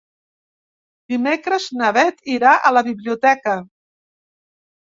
Dimecres 1.13 1.67
na 1.81 1.91
Beth 1.97 2.25
irà 2.39 2.57
a 2.71 2.73
la 2.79 2.83
biblioteca. 2.89 3.55